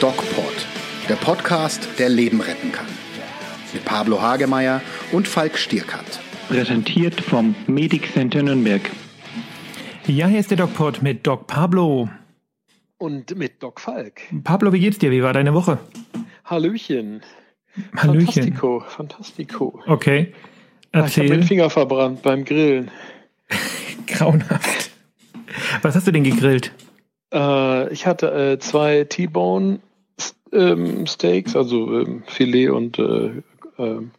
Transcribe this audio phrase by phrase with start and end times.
[0.00, 0.66] DocPod,
[1.08, 2.86] der Podcast, der Leben retten kann.
[3.72, 4.80] Mit Pablo Hagemeier
[5.12, 6.20] und Falk Stierkat.
[6.48, 8.80] Präsentiert vom Medic Center Nürnberg.
[10.06, 12.08] Ja, hier ist der DocPod mit Doc Pablo.
[12.98, 14.22] Und mit Doc Falk.
[14.44, 15.10] Pablo, wie geht's dir?
[15.10, 15.78] Wie war deine Woche?
[16.44, 17.22] Hallöchen.
[17.96, 18.26] Hallöchen.
[18.26, 19.82] Fantastico, fantastico.
[19.86, 20.32] Okay.
[20.32, 20.40] Ah,
[20.90, 21.28] ich habe Erzähl.
[21.28, 22.90] meinen Finger verbrannt beim Grillen.
[24.06, 24.90] Grauenhaft.
[25.82, 26.72] Was hast du denn gegrillt?
[27.32, 29.80] Äh, ich hatte äh, zwei T-Bone
[30.52, 33.42] ähm, Steaks, also ähm, Filet und äh,
[33.78, 34.12] ähm,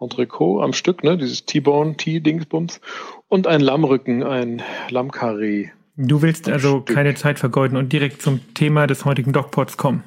[0.00, 1.16] Entrecot am Stück, ne?
[1.16, 2.80] Dieses T-Bone, T-Dingsbums.
[3.28, 5.70] Und ein Lammrücken, ein Lammkarree.
[5.96, 6.94] Du willst also Stück.
[6.94, 10.04] keine Zeit vergeuden und direkt zum Thema des heutigen DocPods kommen.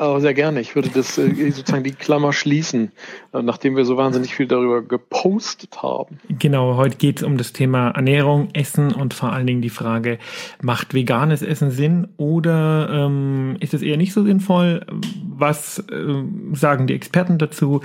[0.00, 0.62] Aber sehr gerne.
[0.62, 2.90] Ich würde das äh, sozusagen die Klammer schließen,
[3.34, 6.18] äh, nachdem wir so wahnsinnig viel darüber gepostet haben.
[6.30, 10.18] Genau, heute geht es um das Thema Ernährung, Essen und vor allen Dingen die Frage,
[10.62, 14.86] macht veganes Essen Sinn oder ähm, ist es eher nicht so sinnvoll?
[15.22, 17.82] Was ähm, sagen die Experten dazu?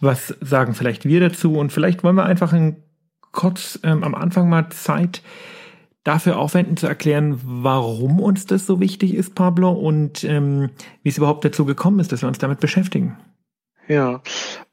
[0.00, 1.54] Was sagen vielleicht wir dazu?
[1.54, 2.76] Und vielleicht wollen wir einfach ein,
[3.32, 5.22] kurz ähm, am Anfang mal Zeit
[6.04, 10.70] dafür aufwenden zu erklären, warum uns das so wichtig ist, Pablo, und ähm,
[11.02, 13.16] wie es überhaupt dazu gekommen ist, dass wir uns damit beschäftigen.
[13.88, 14.22] Ja,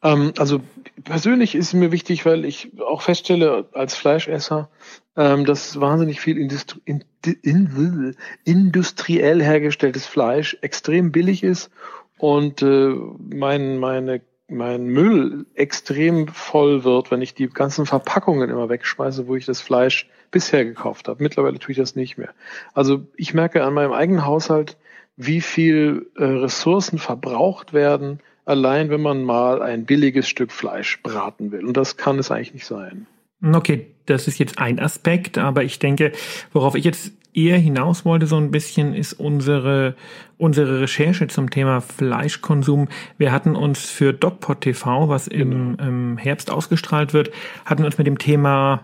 [0.04, 0.62] ähm, also
[1.04, 4.70] persönlich ist mir wichtig, weil ich auch feststelle als Fleischesser,
[5.18, 7.04] ähm, dass wahnsinnig viel Industri in,
[7.42, 11.72] in, industriell hergestelltes Fleisch extrem billig ist
[12.18, 12.94] und äh,
[13.34, 14.22] mein, meine,
[14.52, 19.62] mein Müll extrem voll wird, wenn ich die ganzen Verpackungen immer wegschmeiße, wo ich das
[19.62, 21.24] Fleisch bisher gekauft habe.
[21.24, 22.30] Mittlerweile tue ich das nicht mehr.
[22.74, 24.78] Also ich merke an meinem eigenen Haushalt,
[25.18, 31.52] wie viel äh, Ressourcen verbraucht werden, allein wenn man mal ein billiges Stück Fleisch braten
[31.52, 31.66] will.
[31.66, 33.08] Und das kann es eigentlich nicht sein.
[33.44, 36.12] Okay, das ist jetzt ein Aspekt, aber ich denke,
[36.54, 39.96] worauf ich jetzt eher hinaus wollte, so ein bisschen, ist unsere,
[40.38, 42.88] unsere Recherche zum Thema Fleischkonsum.
[43.18, 47.32] Wir hatten uns für DocPod TV, was im, im Herbst ausgestrahlt wird,
[47.66, 48.84] hatten uns mit dem Thema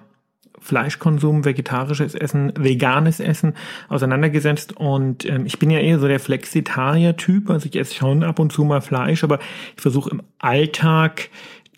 [0.60, 3.54] Fleischkonsum, vegetarisches Essen, veganes Essen
[3.90, 4.76] auseinandergesetzt.
[4.76, 8.52] Und ähm, ich bin ja eher so der Flexitarier-Typ, also ich esse schon ab und
[8.52, 9.40] zu mal Fleisch, aber
[9.76, 11.30] ich versuche im Alltag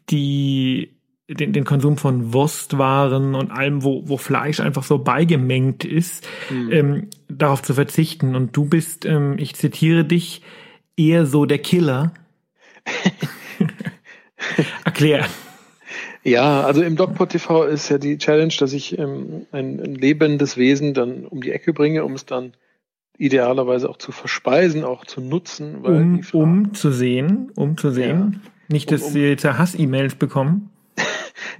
[0.09, 0.89] die
[1.29, 6.71] den, den Konsum von Wurstwaren und allem, wo, wo Fleisch einfach so beigemengt ist, Mhm.
[6.71, 8.35] ähm, darauf zu verzichten.
[8.35, 10.41] Und du bist, ähm, ich zitiere dich,
[10.97, 12.13] eher so der Killer.
[14.85, 15.25] Erklär.
[16.23, 20.57] Ja, also im DocPod TV ist ja die Challenge, dass ich ähm, ein, ein lebendes
[20.57, 22.53] Wesen dann um die Ecke bringe, um es dann
[23.17, 25.77] idealerweise auch zu verspeisen, auch zu nutzen.
[25.81, 28.41] Weil Um, die Frage- um zu sehen, um zu sehen.
[28.67, 30.69] Nicht, dass Um- um- wir jetzt Hass-E-Mails bekommen.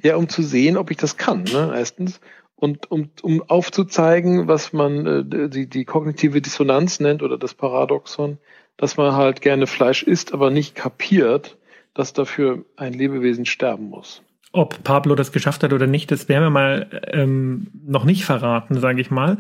[0.02, 2.20] Ja, um zu sehen, ob ich das kann, ne, erstens.
[2.56, 8.38] Und um, um aufzuzeigen, was man äh, die, die kognitive Dissonanz nennt oder das Paradoxon,
[8.76, 11.58] dass man halt gerne Fleisch isst, aber nicht kapiert,
[11.94, 14.22] dass dafür ein Lebewesen sterben muss.
[14.52, 18.80] Ob Pablo das geschafft hat oder nicht, das werden wir mal ähm, noch nicht verraten,
[18.80, 19.38] sage ich mal.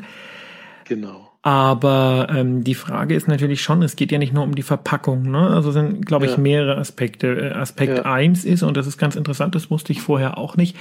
[0.85, 1.28] Genau.
[1.41, 5.23] Aber ähm, die Frage ist natürlich schon, es geht ja nicht nur um die Verpackung,
[5.23, 5.47] ne?
[5.47, 6.37] Also sind, glaube ich, Ja.
[6.37, 7.27] mehrere Aspekte.
[7.27, 8.05] Äh, Aspekt Ja.
[8.05, 10.75] eins ist, und das ist ganz interessant, das wusste ich vorher auch nicht,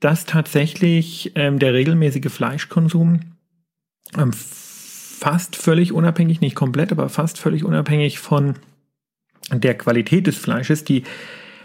[0.00, 3.20] dass tatsächlich ähm, der regelmäßige Fleischkonsum
[4.18, 8.56] ähm, fast völlig unabhängig, nicht komplett, aber fast völlig unabhängig von
[9.50, 11.04] der Qualität des Fleisches, die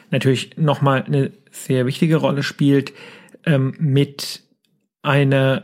[0.09, 2.94] natürlich nochmal eine sehr wichtige Rolle spielt,
[3.46, 4.44] ähm, mit
[5.02, 5.64] einer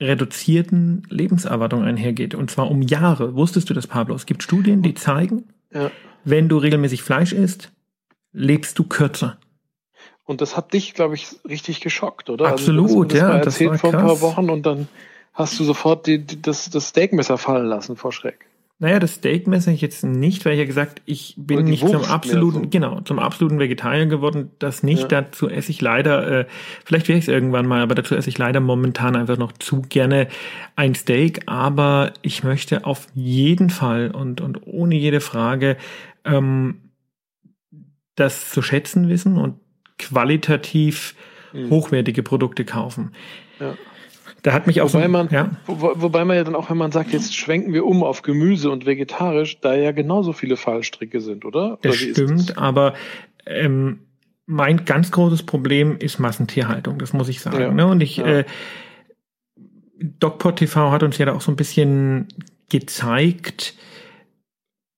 [0.00, 2.34] reduzierten Lebenserwartung einhergeht.
[2.34, 3.34] Und zwar um Jahre.
[3.34, 4.14] Wusstest du das, Pablo?
[4.14, 5.90] Es gibt Studien, die zeigen, Ja.
[6.24, 7.72] wenn du regelmäßig Fleisch isst,
[8.32, 9.38] lebst du kürzer.
[10.24, 12.48] Und das hat dich, glaube ich, richtig geschockt, oder?
[12.48, 14.20] Absolut, also, du hast mir ja, mal das erzählt war vor ein paar krass.
[14.22, 14.88] Wochen und dann
[15.34, 18.46] hast du sofort die, die, das, das Steakmesser fallen lassen vor Schreck.
[18.80, 22.06] Naja, das Steakmesser ich jetzt nicht, weil ich ja gesagt, ich bin nicht zum Wurst
[22.06, 22.68] mehr absoluten, so.
[22.70, 24.50] genau, zum absoluten Vegetarier geworden.
[24.58, 25.02] Das nicht.
[25.02, 25.22] Ja.
[25.22, 26.46] Dazu esse ich leider, äh,
[26.84, 29.82] vielleicht wäre ich es irgendwann mal, aber dazu esse ich leider momentan einfach noch zu
[29.82, 30.28] gerne
[30.74, 31.42] ein Steak.
[31.46, 35.76] Aber ich möchte auf jeden Fall und, und ohne jede Frage
[36.24, 36.90] ähm,
[38.16, 39.54] das zu schätzen wissen und
[39.98, 41.14] qualitativ
[41.54, 41.70] Mhm.
[41.70, 43.12] hochwertige Produkte kaufen.
[43.60, 43.76] Ja.
[44.44, 46.76] Da hat mich auch Wobei so, man, ja, wo, wobei man ja dann auch, wenn
[46.76, 51.22] man sagt, jetzt schwenken wir um auf Gemüse und vegetarisch, da ja genauso viele Fallstricke
[51.22, 51.78] sind, oder?
[51.80, 52.92] Das oder ist stimmt, aber
[53.46, 54.00] ähm,
[54.44, 57.58] mein ganz großes Problem ist Massentierhaltung, das muss ich sagen.
[57.58, 57.86] Ja, Ne?
[57.86, 58.26] Und ich, ja.
[58.26, 58.44] äh,
[59.98, 62.28] DocPod TV hat uns ja da auch so ein bisschen
[62.68, 63.74] gezeigt,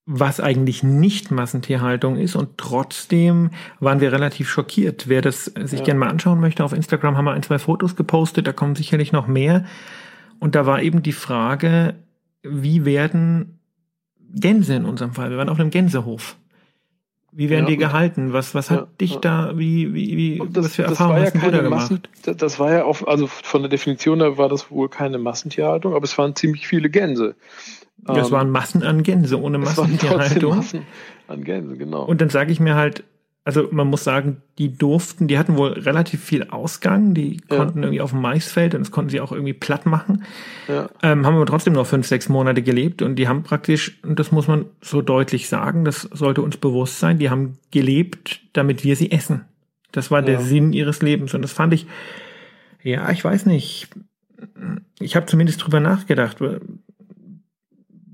[0.06, 3.50] was eigentlich nicht Massentierhaltung ist und trotzdem
[3.80, 5.08] waren wir relativ schockiert.
[5.08, 5.84] Wer das sich ja.
[5.84, 9.10] gerne mal anschauen möchte, auf Instagram haben wir ein, zwei Fotos gepostet, da kommen sicherlich
[9.10, 9.64] noch mehr.
[10.38, 11.94] Und da war eben die Frage,
[12.42, 13.58] wie werden
[14.32, 16.36] Gänse in unserem Fall, wir waren auf einem Gänsehof.
[17.36, 18.32] Wie werden ja, die gehalten?
[18.32, 19.20] Was, was hat ja, dich ja.
[19.20, 21.90] da, wie, wie, wie, das, was für Erfahrungen hast du da gemacht?
[21.90, 25.94] Massen, das war ja auch, also von der Definition her war das wohl keine Massentierhaltung,
[25.94, 27.34] aber es waren ziemlich viele Gänse.
[28.08, 30.56] Ja, es ähm, waren Massen an Gänse ohne Massentierhaltung.
[30.56, 30.86] Massen
[31.28, 32.04] an Gänse, genau.
[32.04, 33.04] Und dann sage ich mir halt,
[33.46, 37.56] also man muss sagen, die durften, die hatten wohl relativ viel Ausgang, die ja.
[37.56, 40.24] konnten irgendwie auf dem Maisfeld und das konnten sie auch irgendwie platt machen.
[40.66, 40.90] Ja.
[41.00, 44.32] Ähm, haben aber trotzdem noch fünf, sechs Monate gelebt und die haben praktisch, und das
[44.32, 48.96] muss man so deutlich sagen, das sollte uns bewusst sein, die haben gelebt, damit wir
[48.96, 49.44] sie essen.
[49.92, 50.26] Das war ja.
[50.26, 51.86] der Sinn ihres Lebens und das fand ich,
[52.82, 53.86] ja, ich weiß nicht,
[54.98, 56.38] ich habe zumindest drüber nachgedacht,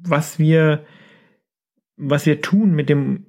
[0.03, 0.85] was wir,
[1.97, 3.25] was wir tun mit dem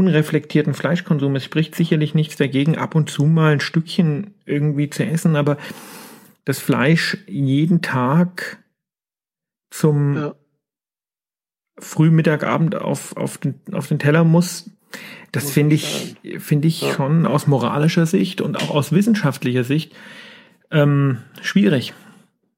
[0.00, 1.36] unreflektierten Fleischkonsum.
[1.36, 5.58] Es spricht sicherlich nichts dagegen, ab und zu mal ein Stückchen irgendwie zu essen, aber
[6.44, 8.58] das Fleisch jeden Tag
[9.70, 10.34] zum ja.
[11.78, 14.70] Früh, Mittag, Abend auf, auf, den, auf den Teller muss,
[15.32, 16.92] das finde ich, finde ich ja.
[16.92, 19.94] schon aus moralischer Sicht und auch aus wissenschaftlicher Sicht
[20.70, 21.94] ähm, schwierig.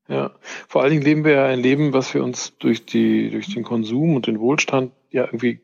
[0.09, 0.33] Ja,
[0.69, 3.63] vor allen Dingen leben wir ja ein Leben, was wir uns durch die, durch den
[3.63, 5.61] Konsum und den Wohlstand ja irgendwie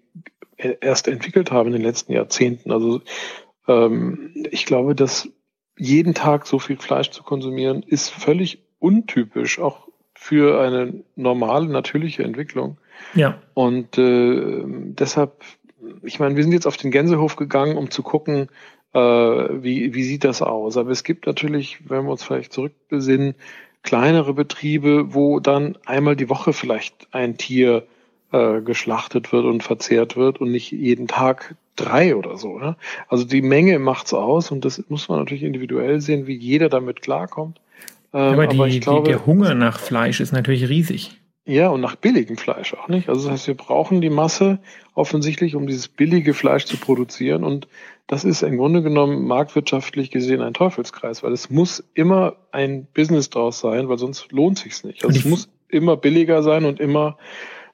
[0.59, 2.73] erst entwickelt haben in den letzten Jahrzehnten.
[2.73, 3.01] Also
[3.67, 5.29] ähm, ich glaube, dass
[5.77, 12.25] jeden Tag so viel Fleisch zu konsumieren, ist völlig untypisch, auch für eine normale, natürliche
[12.25, 12.79] Entwicklung.
[13.15, 13.41] Ja.
[13.55, 15.45] Und äh, deshalb,
[16.03, 18.49] ich meine, wir sind jetzt auf den Gänsehof gegangen, um zu gucken,
[18.93, 20.77] äh, wie, wie sieht das aus.
[20.77, 23.37] Aber es gibt natürlich, wenn wir uns vielleicht zurückbesinnen,
[23.83, 27.87] kleinere Betriebe, wo dann einmal die Woche vielleicht ein Tier
[28.33, 32.59] äh, geschlachtet wird und verzehrt wird und nicht jeden Tag drei oder so.
[32.59, 32.77] Ne?
[33.09, 37.03] Also die Menge macht's aus und das muss man natürlich individuell sehen, wie jeder damit
[37.03, 37.61] klarkommt.
[38.13, 41.19] Ähm, aber, die, aber ich glaube, die, der Hunger nach Fleisch ist natürlich riesig.
[41.45, 43.09] Ja, und nach billigem Fleisch auch nicht.
[43.09, 44.59] Also das heißt, wir brauchen die Masse
[44.95, 47.43] offensichtlich, um dieses billige Fleisch zu produzieren.
[47.43, 47.69] Und
[48.07, 53.31] das ist im Grunde genommen marktwirtschaftlich gesehen ein Teufelskreis, weil es muss immer ein Business
[53.31, 55.07] draus sein, weil sonst lohnt sich's nicht.
[55.07, 57.17] Also es muss immer billiger sein und immer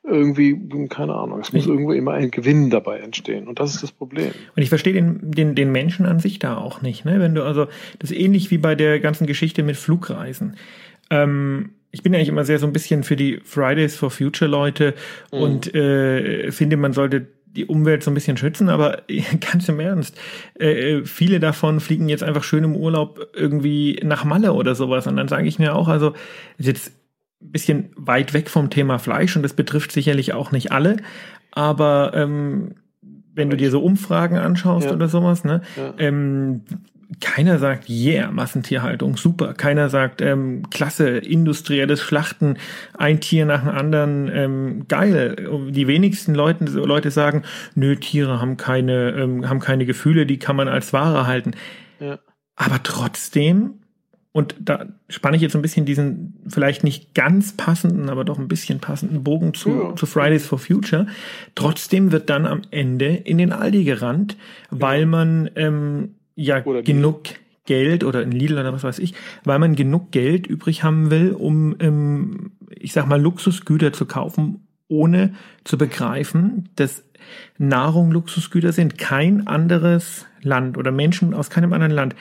[0.07, 3.49] irgendwie, keine Ahnung, es muss irgendwo immer ein Gewinn dabei entstehen.
[3.49, 4.33] Und das ist das Problem.
[4.55, 7.05] Und ich verstehe den, den, den Menschen an sich da auch nicht.
[7.05, 7.21] Ne?
[7.21, 7.67] Wenn du also,
[7.99, 10.57] das ist ähnlich wie bei der ganzen Geschichte mit Flugreisen.
[11.11, 14.95] Ähm, ich bin eigentlich immer sehr so ein bisschen für die Fridays for Future Leute
[15.33, 15.39] mhm.
[15.39, 19.03] und äh, finde, man sollte die Umwelt so ein bisschen schützen, aber
[19.53, 20.21] ganz im Ernst,
[20.59, 25.07] äh, viele davon fliegen jetzt einfach schön im Urlaub irgendwie nach Malle oder sowas.
[25.07, 26.13] Und dann sage ich mir auch, also
[26.59, 26.93] jetzt
[27.51, 30.97] bisschen weit weg vom Thema Fleisch und das betrifft sicherlich auch nicht alle,
[31.53, 32.75] aber ähm,
[33.35, 34.93] wenn du dir so Umfragen anschaust ja.
[34.93, 35.95] oder sowas, ne, ja.
[35.99, 36.63] ähm,
[37.21, 39.55] keiner sagt, yeah, Massentierhaltung, super.
[39.55, 42.57] Keiner sagt, ähm, klasse, industrielles Schlachten,
[42.97, 45.37] ein Tier nach dem anderen, ähm, geil.
[45.71, 47.43] Die wenigsten Leute, Leute sagen,
[47.75, 51.53] nö, Tiere haben keine, ähm, haben keine Gefühle, die kann man als Ware halten.
[52.01, 52.19] Ja.
[52.57, 53.84] Aber trotzdem
[54.37, 58.49] und da spanne ich jetzt ein bisschen diesen vielleicht nicht ganz passenden, aber doch ein
[58.49, 59.95] bisschen passenden Bogen zu, ja.
[59.95, 61.07] zu Fridays for Future.
[61.55, 64.37] Trotzdem wird dann am Ende in den Aldi gerannt,
[64.71, 65.07] weil ja.
[65.07, 67.21] man ähm, ja oder genug
[67.65, 69.15] Geld oder in Lidl oder was weiß ich,
[69.45, 74.67] weil man genug Geld übrig haben will, um ähm, ich sag mal Luxusgüter zu kaufen,
[74.89, 77.05] ohne zu begreifen, dass
[77.57, 78.99] Nahrung Luxusgüter sind.
[78.99, 82.17] Kein anderes Land oder Menschen aus keinem anderen Land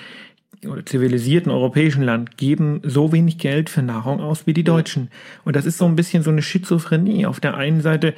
[0.68, 5.10] oder zivilisierten europäischen Land geben so wenig Geld für Nahrung aus wie die Deutschen.
[5.44, 7.26] Und das ist so ein bisschen so eine Schizophrenie.
[7.26, 8.14] Auf der einen Seite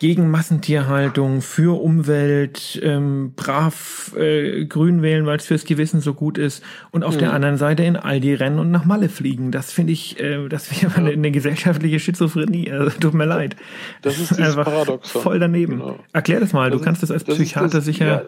[0.00, 6.36] gegen Massentierhaltung, für Umwelt, ähm, brav äh, grün wählen, weil es fürs Gewissen so gut
[6.36, 6.62] ist.
[6.90, 7.20] Und auf mhm.
[7.20, 9.50] der anderen Seite in Aldi rennen und nach Malle fliegen.
[9.50, 12.70] Das finde ich, äh, das wäre eine, eine gesellschaftliche Schizophrenie.
[12.70, 13.56] Also, tut mir leid.
[14.02, 15.22] Das ist einfach Paradoxon.
[15.22, 15.78] voll daneben.
[15.78, 15.98] Genau.
[16.12, 16.70] Erklär das mal.
[16.70, 18.06] Das du kannst das als Psychiater das, sicher.
[18.06, 18.22] Ja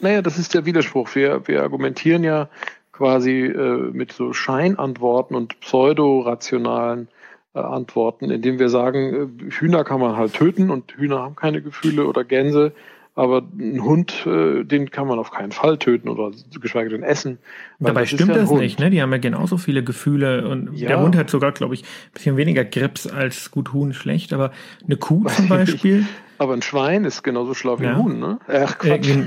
[0.00, 1.14] naja, das ist der Widerspruch.
[1.14, 2.48] Wir, wir argumentieren ja
[2.92, 7.08] quasi äh, mit so Scheinantworten und pseudorationalen
[7.54, 11.62] äh, Antworten, indem wir sagen, äh, Hühner kann man halt töten und Hühner haben keine
[11.62, 12.72] Gefühle oder Gänse,
[13.20, 17.38] aber ein Hund, äh, den kann man auf keinen Fall töten oder geschweige denn essen.
[17.78, 18.62] Dabei das stimmt ja das Hund.
[18.62, 18.88] nicht, ne?
[18.88, 20.88] Die haben ja genauso viele Gefühle und ja.
[20.88, 24.52] der Hund hat sogar, glaube ich, ein bisschen weniger Grips als gut Huhn schlecht, aber
[24.86, 26.06] eine Kuh zum Beispiel.
[26.38, 27.90] Aber ein Schwein ist genauso schlau wie ja.
[27.90, 28.38] ein Hund, ne?
[28.48, 29.10] Ach, Quatsch.
[29.10, 29.26] Äh,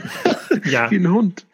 [0.71, 0.89] ja.
[0.89, 1.45] wie ein Hund.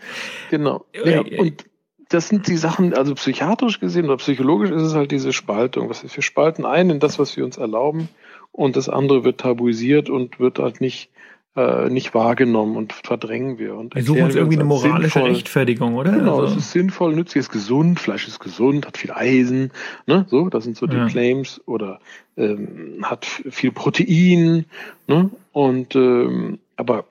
[0.50, 0.86] Genau.
[0.94, 1.66] Äh, ja, äh, und
[2.08, 5.90] das sind die Sachen, also psychiatrisch gesehen oder psychologisch ist es halt diese Spaltung.
[5.90, 8.08] Was wir spalten ein in das, was wir uns erlauben
[8.54, 11.12] und das andere wird tabuisiert und wird halt nicht
[11.56, 13.76] äh, nicht wahrgenommen und verdrängen wir.
[13.76, 15.32] Und wir suchen uns irgendwie eine moralische sinnvoll.
[15.32, 16.12] Rechtfertigung, oder?
[16.12, 16.54] Genau, also.
[16.54, 19.72] es ist sinnvoll, nützlich, ist gesund, Fleisch ist gesund, hat viel Eisen,
[20.06, 20.26] ne?
[20.30, 21.08] So, das sind so die ja.
[21.08, 22.00] Claims oder
[22.38, 24.66] ähm, hat viel Protein,
[25.08, 25.30] ne?
[25.52, 27.06] Und ähm, aber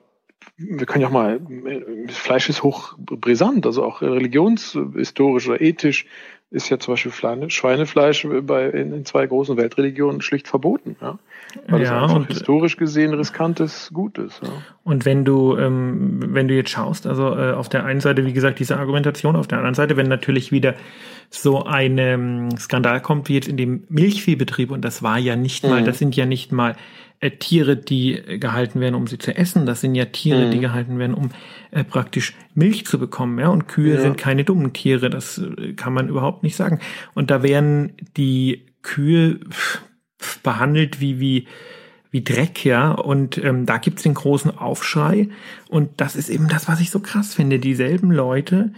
[0.57, 1.39] wir können ja auch mal,
[2.07, 6.05] Fleisch ist hoch brisant, also auch religionshistorisch oder ethisch
[6.51, 7.11] ist ja zum Beispiel
[7.49, 10.95] Schweinefleisch bei, in, zwei großen Weltreligionen schlicht verboten.
[10.99, 11.19] Ja?
[11.67, 14.41] Weil ja, es und historisch gesehen riskantes Gut ist.
[14.41, 14.49] Ja?
[14.83, 18.33] Und wenn du, ähm, wenn du jetzt schaust, also äh, auf der einen Seite, wie
[18.33, 20.73] gesagt, diese Argumentation, auf der anderen Seite, wenn natürlich wieder
[21.29, 25.63] so ein ähm, Skandal kommt, wie jetzt in dem Milchviehbetrieb, und das war ja nicht
[25.63, 25.85] mal, mhm.
[25.85, 26.75] das sind ja nicht mal
[27.19, 29.65] äh, Tiere, die gehalten werden, um sie zu essen.
[29.65, 30.51] Das sind ja Tiere, mhm.
[30.51, 31.31] die gehalten werden, um
[31.71, 33.39] äh, praktisch Milch zu bekommen.
[33.39, 34.01] Ja, und Kühe ja.
[34.01, 35.09] sind keine dummen Tiere.
[35.09, 36.79] Das äh, kann man überhaupt nicht sagen.
[37.15, 39.39] Und da werden die Kühe
[40.43, 41.47] behandelt wie wie
[42.11, 42.91] wie Dreck, ja.
[42.91, 45.29] Und ähm, da gibt's den großen Aufschrei.
[45.67, 47.59] Und das ist eben das, was ich so krass finde.
[47.59, 48.73] Dieselben Leute,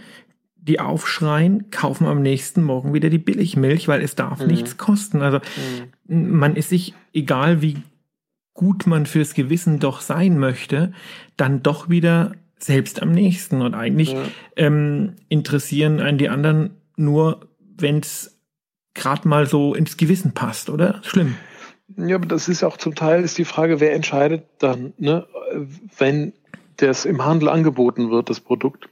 [0.56, 4.48] die aufschreien, kaufen am nächsten Morgen wieder die Billigmilch, weil es darf mhm.
[4.48, 5.22] nichts kosten.
[5.22, 5.38] Also
[6.08, 6.38] mhm.
[6.38, 7.76] man ist sich, egal wie
[8.54, 10.92] gut man fürs Gewissen doch sein möchte,
[11.36, 13.62] dann doch wieder selbst am nächsten.
[13.62, 14.22] Und eigentlich ja.
[14.56, 18.38] ähm, interessieren einen die anderen nur, wenn es
[18.94, 21.00] gerade mal so ins Gewissen passt, oder?
[21.02, 21.36] Schlimm.
[21.96, 25.26] Ja, aber das ist auch zum Teil ist die Frage, wer entscheidet dann, ne,
[25.98, 26.32] wenn
[26.76, 28.88] das im Handel angeboten wird, das Produkt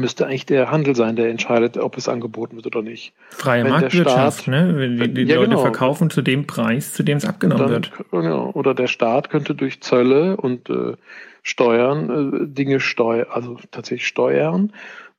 [0.00, 3.12] müsste eigentlich der Handel sein, der entscheidet, ob es angeboten wird oder nicht.
[3.30, 4.74] Freie wenn Marktwirtschaft, Staat, ne?
[4.76, 5.60] Wenn die, die ja, Leute genau.
[5.60, 7.92] verkaufen zu dem Preis, zu dem es abgenommen dann, wird.
[8.10, 8.50] Genau.
[8.54, 10.94] Oder der Staat könnte durch Zölle und äh,
[11.42, 14.72] Steuern äh, Dinge steuern, also tatsächlich steuern.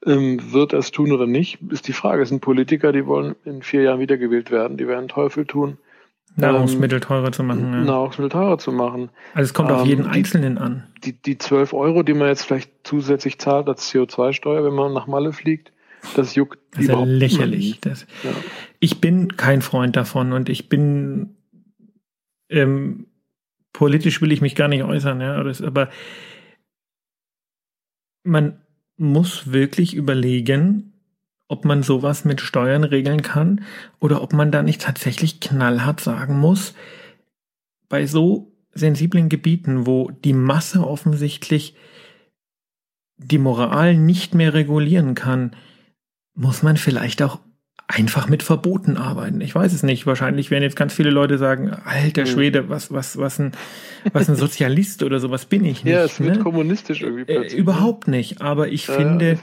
[0.06, 2.24] Ähm, wird er es tun oder nicht, ist die Frage.
[2.24, 5.78] Es sind Politiker, die wollen in vier Jahren wiedergewählt werden, die werden Teufel tun.
[6.36, 7.74] Nahrungsmittel teurer zu machen.
[7.74, 7.84] Ja.
[7.84, 9.10] Nahrungsmittel teurer zu machen.
[9.34, 10.88] Also es kommt ähm, auf jeden Einzelnen an.
[11.04, 15.08] Die, die 12 Euro, die man jetzt vielleicht zusätzlich zahlt als CO2-Steuer, wenn man nach
[15.08, 15.72] Malle fliegt,
[16.16, 17.80] das juckt das ist ja lächerlich.
[17.82, 18.32] Das, ja.
[18.80, 21.36] Ich bin kein Freund davon und ich bin
[22.50, 23.08] ähm,
[23.74, 25.90] politisch will ich mich gar nicht äußern, ja, aber
[28.24, 28.62] man
[28.96, 30.93] muss wirklich überlegen,
[31.48, 33.64] ob man sowas mit Steuern regeln kann
[34.00, 36.74] oder ob man da nicht tatsächlich knallhart sagen muss,
[37.90, 41.76] bei so sensiblen Gebieten, wo die Masse offensichtlich
[43.18, 45.56] die Moral nicht mehr regulieren kann,
[46.34, 47.40] muss man vielleicht auch
[47.96, 49.40] einfach mit Verboten arbeiten.
[49.42, 50.08] Ich weiß es nicht.
[50.08, 52.32] Wahrscheinlich werden jetzt ganz viele Leute sagen, alter hm.
[52.32, 53.52] Schwede, was, was, was ein,
[54.12, 55.94] was ein Sozialist oder sowas bin ich nicht.
[55.94, 56.44] Ja, es wird ne?
[56.44, 57.54] kommunistisch irgendwie äh, plötzlich.
[57.54, 58.42] Äh, überhaupt nicht.
[58.42, 59.38] Aber ich äh, finde,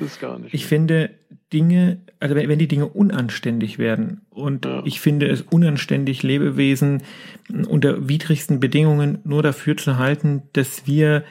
[0.51, 1.11] ich finde
[1.53, 4.83] Dinge, also wenn, wenn die Dinge unanständig werden und ja.
[4.85, 7.03] ich finde es unanständig, Lebewesen
[7.69, 11.25] unter widrigsten Bedingungen nur dafür zu halten, dass wir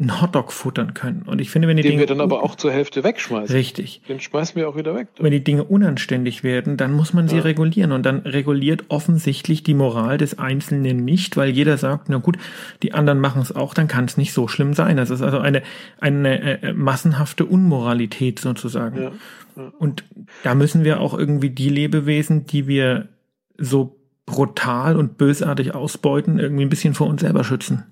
[0.00, 1.22] einen Hotdog futtern können.
[1.26, 3.54] Und ich finde, wenn die Den Dinge wir dann aber auch zur Hälfte wegschmeißen.
[3.54, 4.00] Richtig.
[4.08, 5.08] Den schmeißen wir auch wieder weg.
[5.16, 5.24] Dann.
[5.24, 7.42] Wenn die Dinge unanständig werden, dann muss man sie ja.
[7.42, 7.90] regulieren.
[7.90, 12.38] Und dann reguliert offensichtlich die Moral des Einzelnen nicht, weil jeder sagt, na gut,
[12.84, 14.96] die anderen machen es auch, dann kann es nicht so schlimm sein.
[14.96, 15.62] Das ist also eine,
[16.00, 19.02] eine äh, massenhafte Unmoralität sozusagen.
[19.02, 19.12] Ja.
[19.56, 19.72] Ja.
[19.78, 20.04] Und
[20.44, 23.08] da müssen wir auch irgendwie die Lebewesen, die wir
[23.56, 27.84] so brutal und bösartig ausbeuten, irgendwie ein bisschen vor uns selber schützen.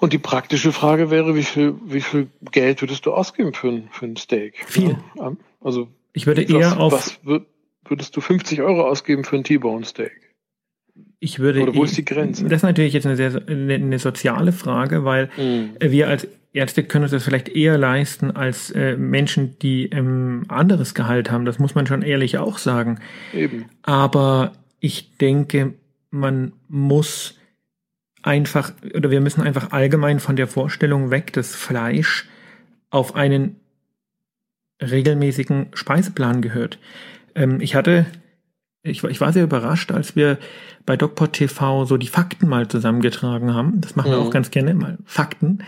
[0.00, 3.88] Und die praktische Frage wäre, wie viel, wie viel Geld würdest du ausgeben für ein,
[3.92, 4.54] für ein Steak?
[4.66, 4.96] Viel.
[5.16, 6.92] Ja, also, ich würde eher was, auf.
[6.92, 7.42] Was
[7.84, 10.12] würdest du 50 Euro ausgeben für ein T-Bone Steak?
[11.18, 11.62] Ich würde.
[11.62, 12.44] Oder wo ist die Grenze?
[12.44, 15.76] Das ist natürlich jetzt eine sehr, eine, eine soziale Frage, weil mhm.
[15.78, 20.94] wir als Ärzte können uns das vielleicht eher leisten als äh, Menschen, die ähm, anderes
[20.94, 21.44] Gehalt haben.
[21.44, 23.00] Das muss man schon ehrlich auch sagen.
[23.34, 23.66] Eben.
[23.82, 25.74] Aber ich denke,
[26.10, 27.39] man muss
[28.30, 32.28] einfach, oder wir müssen einfach allgemein von der Vorstellung weg, dass Fleisch
[32.90, 33.56] auf einen
[34.80, 36.78] regelmäßigen Speiseplan gehört.
[37.34, 38.06] Ähm, ich hatte,
[38.84, 40.38] ich, ich war sehr überrascht, als wir
[40.86, 43.80] bei DocPod TV so die Fakten mal zusammengetragen haben.
[43.80, 44.96] Das machen wir auch ganz gerne mal.
[45.04, 45.64] Fakten,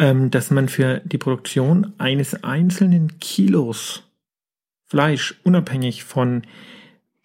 [0.00, 4.02] ähm, dass man für die Produktion eines einzelnen Kilos
[4.86, 6.42] Fleisch unabhängig von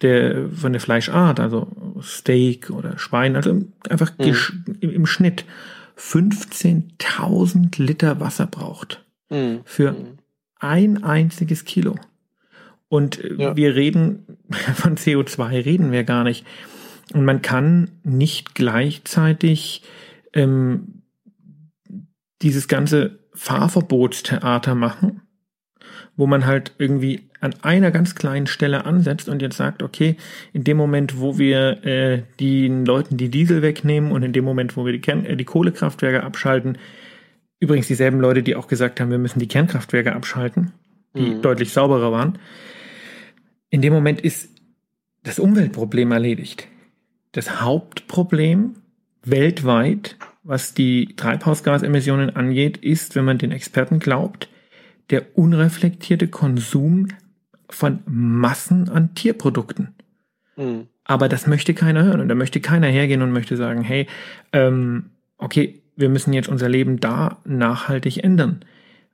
[0.02, 1.68] der, von der Fleischart, also
[2.02, 4.36] Steak oder Schwein, also einfach mhm.
[4.80, 5.44] im, Schnitt
[5.98, 9.04] 15.000 Liter Wasser braucht.
[9.30, 9.60] Mhm.
[9.64, 10.18] Für mhm.
[10.58, 11.96] ein einziges Kilo.
[12.88, 13.56] Und äh, ja.
[13.56, 14.38] wir reden,
[14.74, 16.44] von CO2 reden wir gar nicht.
[17.14, 19.82] Und man kann nicht gleichzeitig
[20.32, 21.02] ähm,
[22.42, 25.22] dieses ganze Fahrverbotstheater machen
[26.16, 30.16] wo man halt irgendwie an einer ganz kleinen Stelle ansetzt und jetzt sagt, okay,
[30.52, 34.76] in dem Moment, wo wir äh, den Leuten die Diesel wegnehmen und in dem Moment,
[34.76, 36.78] wo wir die, Kern äh, die Kohlekraftwerke abschalten,
[37.60, 40.72] übrigens dieselben Leute, die auch gesagt haben, wir müssen die Kernkraftwerke abschalten,
[41.14, 41.42] die mhm.
[41.42, 42.38] deutlich sauberer waren,
[43.68, 44.50] in dem Moment ist
[45.22, 46.68] das Umweltproblem erledigt.
[47.32, 48.76] Das Hauptproblem
[49.22, 54.48] weltweit, was die Treibhausgasemissionen angeht, ist, wenn man den Experten glaubt,
[55.10, 57.08] der unreflektierte Konsum
[57.70, 59.94] von Massen an Tierprodukten.
[60.56, 60.88] Mhm.
[61.04, 64.06] Aber das möchte keiner hören und da möchte keiner hergehen und möchte sagen, hey,
[64.52, 68.60] ähm, okay, wir müssen jetzt unser Leben da nachhaltig ändern.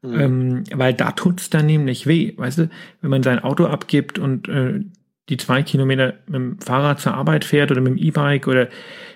[0.02, 0.20] Mhm.
[0.20, 2.70] Ähm, weil da tut's dann nämlich weh, weißt du,
[3.00, 4.80] wenn man sein Auto abgibt und äh,
[5.28, 8.68] die zwei Kilometer mit dem Fahrrad zur Arbeit fährt oder mit dem E-Bike oder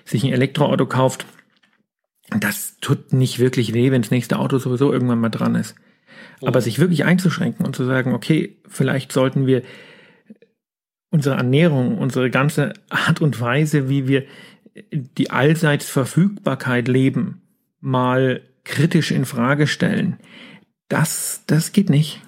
[0.05, 1.25] sich ein Elektroauto kauft,
[2.29, 5.75] das tut nicht wirklich weh, wenn das nächste Auto sowieso irgendwann mal dran ist.
[6.45, 9.63] Aber sich wirklich einzuschränken und zu sagen, okay, vielleicht sollten wir
[11.09, 14.25] unsere Ernährung, unsere ganze Art und Weise, wie wir
[14.91, 17.41] die allseits Verfügbarkeit leben,
[17.79, 20.19] mal kritisch in Frage stellen.
[20.89, 22.21] Das, das geht nicht.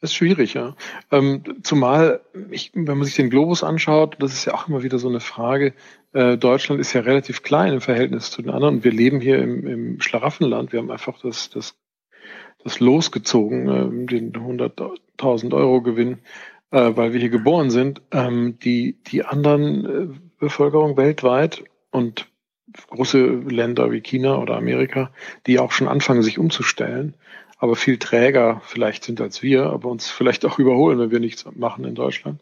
[0.00, 0.74] Das ist schwierig, ja.
[1.12, 4.98] Ähm, zumal, ich, wenn man sich den Globus anschaut, das ist ja auch immer wieder
[4.98, 5.74] so eine Frage,
[6.12, 8.82] äh, Deutschland ist ja relativ klein im Verhältnis zu den anderen.
[8.82, 10.72] Wir leben hier im, im Schlaraffenland.
[10.72, 11.76] Wir haben einfach das, das
[12.64, 16.18] das losgezogen, äh, den 100.000 Euro Gewinn,
[16.70, 18.02] äh, weil wir hier geboren sind.
[18.10, 22.28] Ähm, die, die anderen äh, Bevölkerung weltweit und
[22.90, 25.10] große Länder wie China oder Amerika,
[25.46, 27.14] die auch schon anfangen, sich umzustellen,
[27.62, 31.44] aber viel träger vielleicht sind als wir, aber uns vielleicht auch überholen, wenn wir nichts
[31.54, 32.40] machen in Deutschland,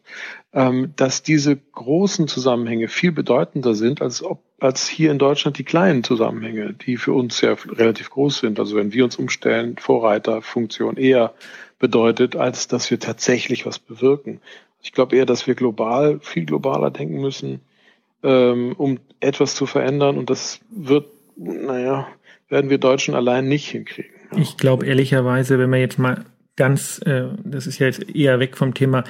[0.51, 5.63] ähm, dass diese großen Zusammenhänge viel bedeutender sind, als ob als hier in Deutschland die
[5.63, 8.59] kleinen Zusammenhänge, die für uns ja relativ groß sind.
[8.59, 11.35] Also wenn wir uns umstellen, Vorreiterfunktion eher
[11.77, 14.41] bedeutet, als dass wir tatsächlich was bewirken.
[14.81, 17.61] Ich glaube eher, dass wir global, viel globaler denken müssen,
[18.23, 20.17] ähm, um etwas zu verändern.
[20.17, 22.07] Und das wird, naja,
[22.49, 24.20] werden wir Deutschen allein nicht hinkriegen.
[24.35, 26.23] Ich glaube ehrlicherweise, wenn man jetzt mal
[26.55, 29.03] ganz, äh, das ist ja jetzt eher weg vom Thema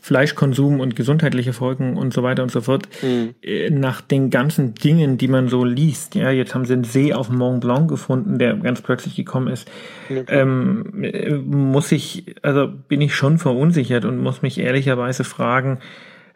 [0.00, 3.34] Fleischkonsum und gesundheitliche Folgen und so weiter und so fort, mhm.
[3.42, 6.14] äh, nach den ganzen Dingen, die man so liest.
[6.14, 9.68] Ja, jetzt haben sie einen See auf Mont Blanc gefunden, der ganz plötzlich gekommen ist.
[10.08, 10.24] Okay.
[10.28, 15.80] Ähm, äh, muss ich, also bin ich schon verunsichert und muss mich ehrlicherweise fragen,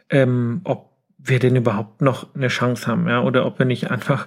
[0.09, 4.27] ähm, ob wir denn überhaupt noch eine Chance haben, ja, oder ob wir nicht einfach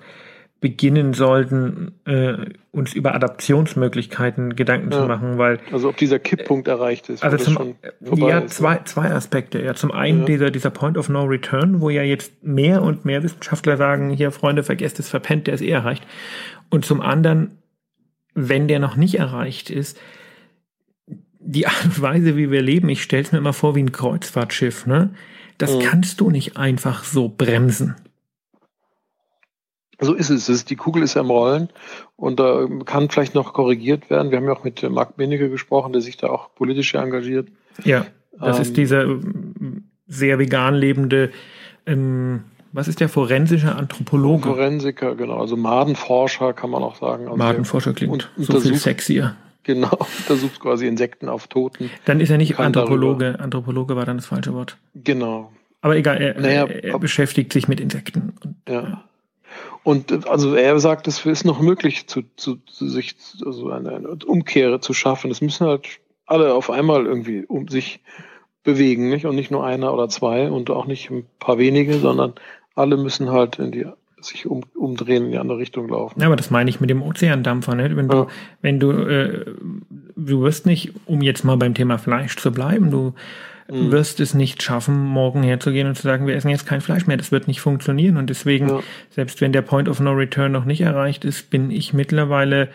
[0.64, 2.38] beginnen sollten, äh,
[2.72, 5.02] uns über Adaptionsmöglichkeiten Gedanken ja.
[5.02, 7.22] zu machen, weil also ob dieser Kipppunkt erreicht ist.
[7.22, 7.76] Also zum,
[8.16, 9.62] ja ist, zwei zwei Aspekte.
[9.62, 10.26] Ja, zum einen ja.
[10.26, 14.32] dieser dieser Point of No Return, wo ja jetzt mehr und mehr Wissenschaftler sagen, hier
[14.32, 16.08] Freunde, vergesst es, verpennt, der ist eh erreicht.
[16.70, 17.58] Und zum anderen,
[18.34, 20.00] wenn der noch nicht erreicht ist,
[21.42, 23.92] die Art und Weise, wie wir leben, ich stelle es mir immer vor wie ein
[23.92, 25.10] Kreuzfahrtschiff, ne?
[25.58, 25.80] Das mhm.
[25.82, 27.96] kannst du nicht einfach so bremsen.
[30.04, 30.50] So ist es.
[30.50, 31.70] Ist, die Kugel ist ja im Rollen
[32.16, 34.32] und da kann vielleicht noch korrigiert werden.
[34.32, 37.50] Wir haben ja auch mit Marc Benecke gesprochen, der sich da auch politisch engagiert.
[37.84, 38.06] Ja,
[38.40, 39.20] das ähm, ist dieser äh,
[40.08, 41.32] sehr vegan lebende,
[41.86, 44.50] ähm, was ist der forensische Anthropologe?
[44.50, 45.40] Forensiker, genau.
[45.40, 47.26] Also Madenforscher kann man auch sagen.
[47.26, 49.36] Also Madenforscher klingt so viel sexier.
[49.64, 51.90] Genau, untersucht quasi Insekten auf Toten.
[52.06, 53.26] Dann ist er nicht Anthropologe.
[53.26, 53.44] Darüber.
[53.44, 54.78] Anthropologe war dann das falsche Wort.
[54.96, 55.52] Genau.
[55.82, 58.34] Aber egal, er, naja, er beschäftigt sich mit Insekten.
[58.44, 59.04] Und, ja.
[59.84, 64.10] Und also er sagt, es ist noch möglich, zu, zu, zu sich also eine, eine
[64.26, 65.32] Umkehre zu schaffen.
[65.32, 68.00] Es müssen halt alle auf einmal irgendwie um sich
[68.64, 69.26] bewegen, nicht?
[69.26, 72.34] Und nicht nur einer oder zwei und auch nicht ein paar wenige, sondern
[72.76, 73.86] alle müssen halt in die
[74.22, 76.20] sich um, umdrehen in die andere Richtung laufen.
[76.22, 77.96] Ja, aber das meine ich mit dem Ozeandampfer, nicht?
[77.96, 78.28] Wenn du, ja.
[78.62, 79.46] wenn du, äh,
[80.16, 83.14] du wirst nicht, um jetzt mal beim Thema Fleisch zu bleiben, du
[83.70, 83.92] mhm.
[83.92, 87.18] wirst es nicht schaffen, morgen herzugehen und zu sagen, wir essen jetzt kein Fleisch mehr.
[87.18, 88.18] Das wird nicht funktionieren.
[88.18, 88.80] Und deswegen, ja.
[89.10, 92.70] selbst wenn der Point of No Return noch nicht erreicht ist, bin ich mittlerweile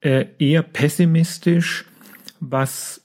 [0.00, 1.84] äh, eher pessimistisch,
[2.40, 3.04] was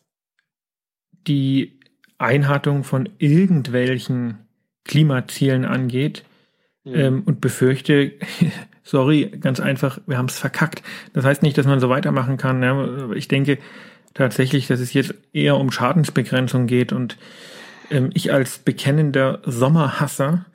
[1.28, 1.80] die
[2.18, 4.38] Einhaltung von irgendwelchen
[4.86, 6.24] Klimazielen angeht.
[6.84, 6.96] Mhm.
[6.96, 8.14] Ähm, und befürchte,
[8.84, 10.84] sorry, ganz einfach, wir haben es verkackt.
[11.14, 12.62] Das heißt nicht, dass man so weitermachen kann.
[12.62, 13.12] Ja.
[13.14, 13.58] Ich denke,
[14.14, 17.18] tatsächlich, dass es jetzt eher um Schadensbegrenzung geht und
[17.90, 20.46] ähm, ich als bekennender Sommerhasser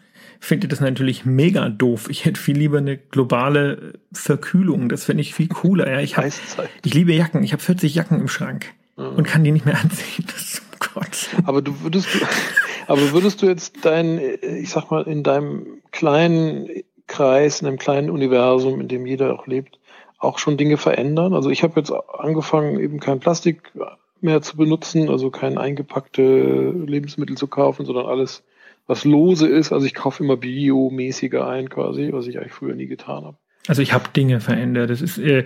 [0.40, 2.08] finde das natürlich mega doof.
[2.10, 4.88] Ich hätte viel lieber eine globale Verkühlung.
[4.88, 5.90] Das finde ich viel cooler.
[5.90, 7.42] Ja, ich, hab, ich liebe Jacken.
[7.42, 8.66] Ich habe 40 Jacken im Schrank
[8.96, 9.16] mhm.
[9.16, 10.26] und kann die nicht mehr anziehen.
[10.32, 11.28] Das ist, oh Gott.
[11.44, 12.08] Aber du würdest,
[12.86, 16.68] aber würdest du jetzt dein, ich sag mal, in deinem kleinen
[17.06, 19.77] Kreis, in einem kleinen Universum, in dem jeder auch lebt,
[20.18, 21.34] auch schon Dinge verändern?
[21.34, 23.72] Also ich habe jetzt angefangen, eben kein Plastik
[24.20, 28.42] mehr zu benutzen, also kein eingepackte Lebensmittel zu kaufen, sondern alles,
[28.86, 29.72] was lose ist.
[29.72, 33.36] Also ich kaufe immer biomäßiger ein quasi, was ich eigentlich früher nie getan habe.
[33.68, 34.90] Also ich habe Dinge verändert.
[34.90, 35.44] Das ist äh,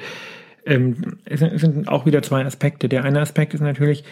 [0.65, 2.89] ähm, es sind auch wieder zwei Aspekte.
[2.89, 4.05] Der eine Aspekt ist natürlich,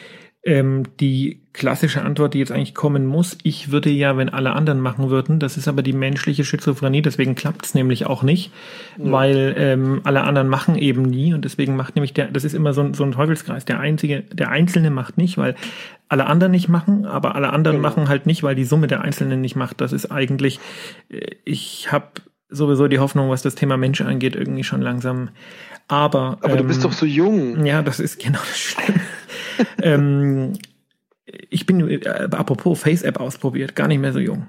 [0.42, 4.80] ähm, die klassische Antwort, die jetzt eigentlich kommen muss, ich würde ja, wenn alle anderen
[4.80, 8.52] machen würden, das ist aber die menschliche Schizophrenie, deswegen klappt es nämlich auch nicht,
[8.96, 9.12] ja.
[9.12, 12.72] weil ähm, alle anderen machen eben nie und deswegen macht nämlich der, das ist immer
[12.72, 15.56] so ein, so ein Teufelskreis, der einzige, der Einzelne macht nicht, weil
[16.08, 17.88] alle anderen nicht machen, aber alle anderen genau.
[17.88, 19.80] machen halt nicht, weil die Summe der Einzelnen nicht macht.
[19.80, 20.58] Das ist eigentlich,
[21.08, 22.08] äh, ich habe
[22.48, 25.30] sowieso die Hoffnung, was das Thema Mensch angeht, irgendwie schon langsam.
[25.88, 27.64] Aber, aber ähm, du bist ähm, doch so jung.
[27.64, 28.99] Ja, das ist genau das Schlimme.
[29.82, 30.54] ähm,
[31.48, 34.46] ich bin, äh, apropos Face-App ausprobiert, gar nicht mehr so jung.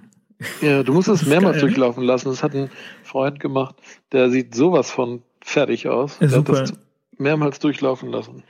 [0.61, 1.67] Ja, du musst es mehrmals geil.
[1.67, 2.29] durchlaufen lassen.
[2.29, 2.69] Das hat ein
[3.03, 3.75] Freund gemacht,
[4.11, 6.17] der sieht sowas von fertig aus.
[6.19, 6.53] Der Super.
[6.53, 6.73] hat das
[7.17, 8.43] mehrmals durchlaufen lassen.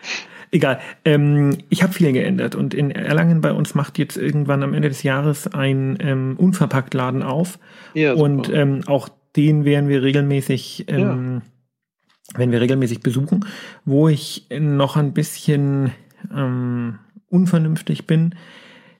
[0.52, 0.80] Egal.
[1.06, 4.90] Ähm, ich habe viel geändert und in Erlangen bei uns macht jetzt irgendwann am Ende
[4.90, 7.58] des Jahres ein ähm, Unverpacktladen auf.
[7.94, 8.24] Ja, super.
[8.24, 11.42] und ähm, auch den werden wir regelmäßig ähm,
[12.34, 12.40] ja.
[12.40, 13.46] werden wir regelmäßig besuchen,
[13.86, 15.92] wo ich noch ein bisschen
[16.36, 18.36] ähm, unvernünftig bin,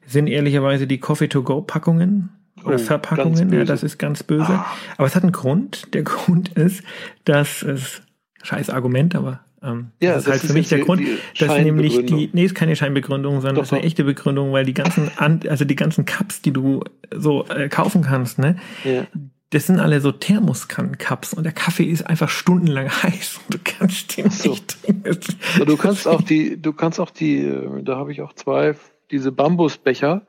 [0.06, 2.30] sind ehrlicherweise die Coffee-to-Go-Packungen
[2.64, 3.54] oder oh, Verpackungen.
[3.54, 4.54] Ja, das ist ganz böse.
[4.54, 4.66] Ah.
[4.98, 5.94] Aber es hat einen Grund.
[5.94, 6.84] Der Grund ist,
[7.26, 8.02] dass es
[8.44, 11.04] scheiß Argument, aber ähm, ja, das ist das halt für mich der Grund,
[11.38, 14.66] dass nämlich die, nee, ist keine Scheinbegründung, sondern doch, das ist eine echte Begründung, weil
[14.66, 16.84] die ganzen, also die ganzen Cups, die du
[17.16, 19.06] so äh, kaufen kannst, ne, ja
[19.52, 24.18] das sind alle so Thermoskannen-Cups und der Kaffee ist einfach stundenlang heiß und du kannst
[24.18, 24.52] den so.
[24.52, 25.20] nicht trinken.
[25.66, 27.52] Du kannst auch die, du kannst auch die,
[27.84, 28.76] da habe ich auch zwei,
[29.12, 30.26] diese Bambusbecher,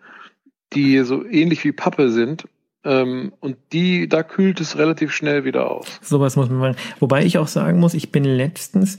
[0.75, 2.45] die so ähnlich wie Pappe sind.
[2.85, 5.87] Ähm, und die, da kühlt es relativ schnell wieder aus.
[6.03, 6.77] Sowas muss man machen.
[6.99, 8.99] Wobei ich auch sagen muss, ich bin letztens,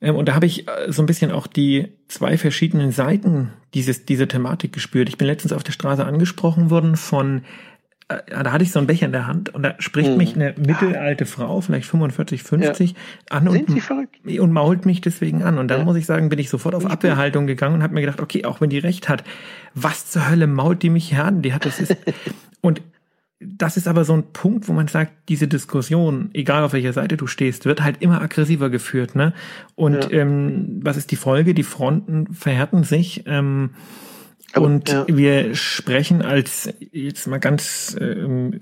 [0.00, 4.06] ähm, und da habe ich äh, so ein bisschen auch die zwei verschiedenen Seiten dieses,
[4.06, 5.08] dieser Thematik gespürt.
[5.08, 7.42] Ich bin letztens auf der Straße angesprochen worden von äh,
[8.28, 10.16] da hatte ich so einen Becher in der Hand und da spricht mhm.
[10.16, 12.96] mich eine mittelalte Frau, vielleicht 45, 50, ja.
[13.30, 15.58] an und, und, mault mich deswegen an.
[15.58, 15.84] Und dann ja.
[15.84, 18.60] muss ich sagen, bin ich sofort auf Abwehrhaltung gegangen und habe mir gedacht, okay, auch
[18.60, 19.22] wenn die recht hat,
[19.74, 21.42] was zur Hölle mault die mich hier an?
[21.42, 21.96] Die hat das ist
[22.60, 22.82] und
[23.40, 27.16] das ist aber so ein Punkt, wo man sagt, diese Diskussion, egal auf welcher Seite
[27.16, 29.32] du stehst, wird halt immer aggressiver geführt, ne?
[29.76, 30.20] Und ja.
[30.20, 31.54] ähm, was ist die Folge?
[31.54, 33.24] Die Fronten verhärten sich.
[33.26, 33.70] Ähm,
[34.52, 35.06] aber, und ja.
[35.08, 38.58] wir sprechen als, jetzt mal ganz ähm,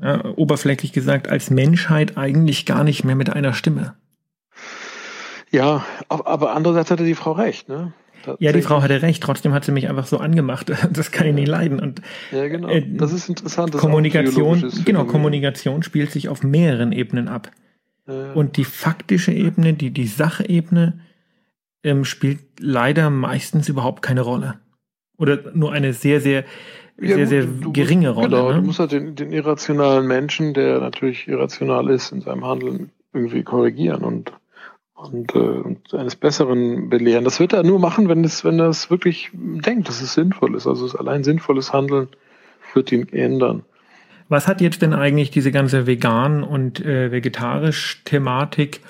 [0.00, 3.94] ja, oberflächlich gesagt, als Menschheit eigentlich gar nicht mehr mit einer Stimme.
[5.50, 7.92] Ja, aber andererseits hatte die Frau recht, ne?
[8.40, 10.70] Ja, die Frau hatte recht, trotzdem hat sie mich einfach so angemacht.
[10.92, 11.80] Das kann ich nicht leiden.
[11.80, 12.68] Und, ja, genau.
[12.68, 13.72] Äh, das ist interessant.
[13.72, 17.50] Das Kommunikation, genau, Kommunikation spielt sich auf mehreren Ebenen ab.
[18.06, 18.32] Ja.
[18.32, 21.00] Und die faktische Ebene, die, die Sachebene,
[21.82, 24.58] ähm, spielt leider meistens überhaupt keine Rolle.
[25.18, 26.44] Oder nur eine sehr, sehr,
[27.00, 28.28] ja, sehr, sehr du, geringe Rolle.
[28.28, 28.54] Genau, ne?
[28.56, 33.42] du musst halt den, den irrationalen Menschen, der natürlich irrational ist in seinem Handeln, irgendwie
[33.42, 34.32] korrigieren und
[34.98, 37.24] und, äh, und eines Besseren belehren.
[37.24, 40.56] Das wird er nur machen, wenn es, wenn er es wirklich denkt, dass es sinnvoll
[40.56, 40.66] ist.
[40.66, 42.08] Also es allein sinnvolles Handeln
[42.74, 43.62] wird ihn ändern.
[44.28, 48.80] Was hat jetzt denn eigentlich diese ganze vegan und äh, vegetarisch Thematik,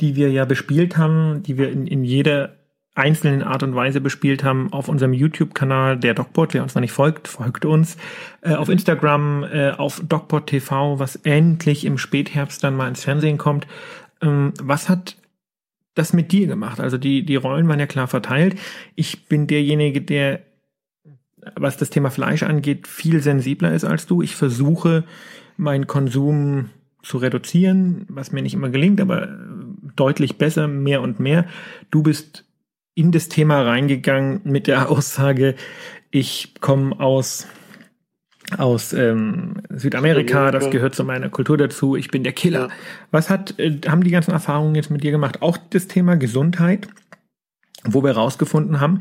[0.00, 2.56] die wir ja bespielt haben, die wir in, in jeder
[2.94, 6.54] einzelnen Art und Weise bespielt haben auf unserem YouTube-Kanal, der DocPod.
[6.54, 7.96] Wer uns noch nicht folgt, folgt uns.
[8.40, 13.38] Äh, auf Instagram, äh, auf DocPod TV, was endlich im Spätherbst dann mal ins Fernsehen
[13.38, 13.66] kommt.
[14.22, 15.16] Ähm, was hat
[15.94, 16.80] das mit dir gemacht?
[16.80, 18.58] Also die, die Rollen waren ja klar verteilt.
[18.94, 20.40] Ich bin derjenige, der,
[21.56, 24.22] was das Thema Fleisch angeht, viel sensibler ist als du.
[24.22, 25.02] Ich versuche,
[25.56, 26.70] meinen Konsum
[27.02, 29.28] zu reduzieren, was mir nicht immer gelingt, aber
[29.96, 31.46] deutlich besser, mehr und mehr.
[31.90, 32.44] Du bist
[32.94, 35.54] in das Thema reingegangen mit der Aussage,
[36.10, 37.46] ich komme aus
[38.58, 42.68] aus ähm, Südamerika, das gehört zu meiner Kultur dazu, ich bin der Killer.
[43.10, 45.40] Was hat, äh, haben die ganzen Erfahrungen jetzt mit dir gemacht?
[45.40, 46.88] Auch das Thema Gesundheit,
[47.84, 49.00] wo wir rausgefunden haben,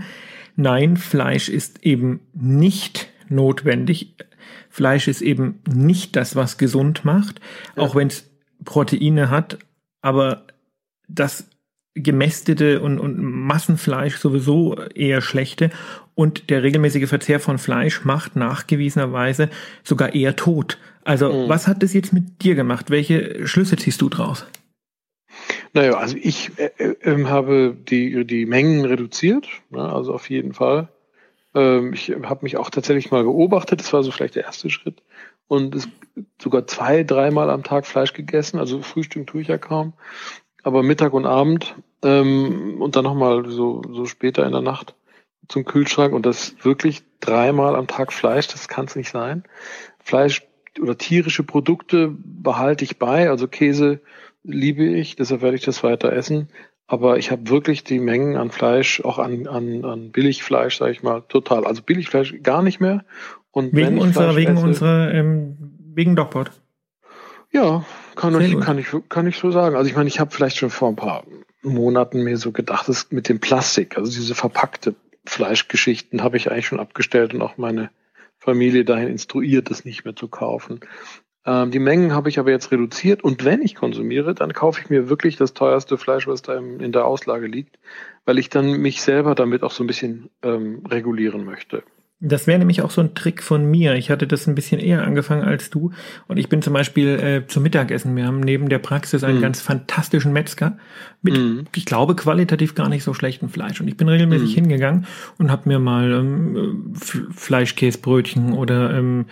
[0.55, 4.15] nein, Fleisch ist eben nicht notwendig.
[4.69, 7.41] Fleisch ist eben nicht das, was gesund macht,
[7.75, 7.83] ja.
[7.83, 8.29] auch wenn es
[8.63, 9.59] Proteine hat,
[10.01, 10.47] aber
[11.07, 11.49] das
[11.95, 15.69] gemästete und, und Massenfleisch sowieso eher schlechte
[16.15, 19.49] und der regelmäßige Verzehr von Fleisch macht nachgewiesenerweise
[19.83, 20.77] sogar eher tot.
[21.03, 21.49] Also mhm.
[21.49, 22.89] was hat das jetzt mit dir gemacht?
[22.89, 24.45] Welche Schlüsse ziehst du draus?
[25.73, 30.87] Naja, also ich äh, äh, habe die, die Mengen reduziert, ne, also auf jeden Fall.
[31.55, 35.01] Ähm, ich habe mich auch tatsächlich mal beobachtet, das war so vielleicht der erste Schritt.
[35.47, 35.87] Und es,
[36.41, 39.93] sogar zwei, dreimal am Tag Fleisch gegessen, also Frühstück tue ich ja kaum.
[40.63, 44.95] Aber Mittag und Abend ähm, und dann nochmal so, so später in der Nacht
[45.47, 49.43] zum Kühlschrank und das wirklich dreimal am Tag Fleisch, das kann es nicht sein.
[49.99, 50.43] Fleisch
[50.81, 54.01] oder tierische Produkte behalte ich bei, also Käse
[54.43, 56.49] liebe ich, deshalb werde ich das weiter essen.
[56.85, 61.01] Aber ich habe wirklich die Mengen an Fleisch, auch an, an, an Billigfleisch, sage ich
[61.01, 61.65] mal, total.
[61.65, 63.05] Also Billigfleisch gar nicht mehr.
[63.51, 65.57] Und wegen unserer, wegen esse, unserer, ähm,
[65.93, 66.51] wegen Dogpot.
[67.53, 67.85] Ja,
[68.15, 69.75] kann ich, kann ich, kann ich so sagen.
[69.75, 71.23] Also ich meine, ich habe vielleicht schon vor ein paar
[71.61, 76.67] Monaten mir so gedacht, das mit dem Plastik, also diese verpackte Fleischgeschichten habe ich eigentlich
[76.67, 77.91] schon abgestellt und auch meine
[78.39, 80.81] Familie dahin instruiert, das nicht mehr zu kaufen.
[81.45, 84.89] Ähm, die Mengen habe ich aber jetzt reduziert und wenn ich konsumiere, dann kaufe ich
[84.89, 87.77] mir wirklich das teuerste Fleisch, was da in der Auslage liegt,
[88.25, 91.83] weil ich dann mich selber damit auch so ein bisschen ähm, regulieren möchte.
[92.25, 93.95] Das wäre nämlich auch so ein Trick von mir.
[93.95, 95.91] Ich hatte das ein bisschen eher angefangen als du.
[96.29, 98.15] Und ich bin zum Beispiel äh, zum Mittagessen.
[98.15, 99.41] Wir haben neben der Praxis einen mm.
[99.41, 100.77] ganz fantastischen Metzger
[101.21, 101.65] mit, mm.
[101.75, 103.81] ich glaube, qualitativ gar nicht so schlechtem Fleisch.
[103.81, 104.55] Und ich bin regelmäßig mm.
[104.55, 105.05] hingegangen
[105.37, 109.25] und habe mir mal ähm, Fleischkäsebrötchen oder ähm,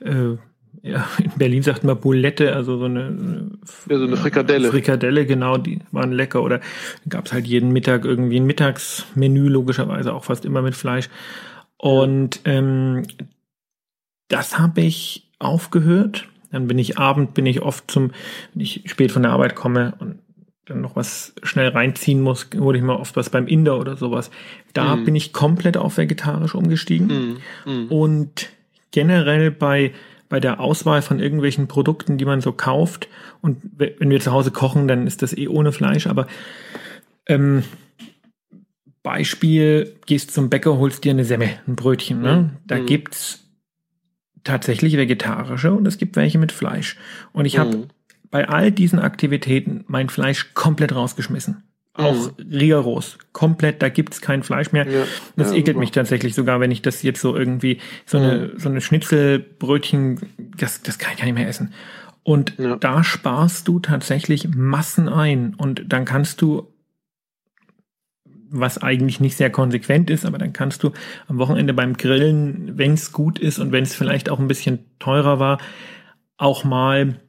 [0.00, 0.36] äh,
[0.82, 3.50] ja, in Berlin sagt man Boulette, also so eine,
[3.90, 4.70] ja, so eine Frikadelle.
[4.70, 6.42] Frikadelle, genau, die waren lecker.
[6.42, 6.60] Oder
[7.08, 11.10] gab es halt jeden Mittag irgendwie ein Mittagsmenü, logischerweise auch fast immer mit Fleisch.
[11.78, 13.04] Und ähm,
[14.28, 16.28] das habe ich aufgehört.
[16.50, 18.12] Dann bin ich Abend, bin ich oft zum,
[18.52, 20.18] wenn ich spät von der Arbeit komme und
[20.66, 24.30] dann noch was schnell reinziehen muss, hole ich mal oft was beim Inder oder sowas.
[24.74, 25.04] Da mm.
[25.04, 27.38] bin ich komplett auf vegetarisch umgestiegen.
[27.64, 27.70] Mm.
[27.70, 27.86] Mm.
[27.88, 28.50] Und
[28.90, 29.92] generell bei,
[30.28, 33.08] bei der Auswahl von irgendwelchen Produkten, die man so kauft,
[33.40, 36.26] und wenn wir zu Hause kochen, dann ist das eh ohne Fleisch, aber
[37.26, 37.64] ähm,
[39.08, 42.20] Beispiel, gehst zum Bäcker, holst dir eine Semme, ein Brötchen.
[42.20, 42.36] Ne?
[42.36, 42.50] Mhm.
[42.66, 42.84] Da mhm.
[42.84, 43.42] gibt's
[44.44, 46.98] tatsächlich vegetarische und es gibt welche mit Fleisch.
[47.32, 47.84] Und ich habe mhm.
[48.30, 51.62] bei all diesen Aktivitäten mein Fleisch komplett rausgeschmissen.
[51.94, 52.52] Auch mhm.
[52.52, 53.16] rigoros.
[53.32, 54.86] Komplett, da gibt's kein Fleisch mehr.
[54.86, 55.04] Ja,
[55.36, 55.80] das ja, ekelt super.
[55.80, 58.58] mich tatsächlich sogar, wenn ich das jetzt so irgendwie, so eine, mhm.
[58.58, 60.20] so eine Schnitzelbrötchen,
[60.58, 61.72] das, das kann ich gar nicht mehr essen.
[62.24, 62.76] Und ja.
[62.76, 65.54] da sparst du tatsächlich Massen ein.
[65.54, 66.68] Und dann kannst du
[68.50, 70.92] was eigentlich nicht sehr konsequent ist, aber dann kannst du
[71.26, 74.80] am Wochenende beim Grillen, wenn es gut ist und wenn es vielleicht auch ein bisschen
[74.98, 75.58] teurer war,
[76.36, 77.20] auch mal